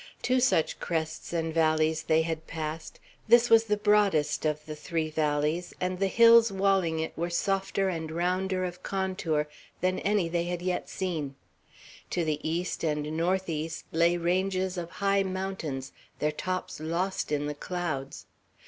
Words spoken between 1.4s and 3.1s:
valleys they had passed;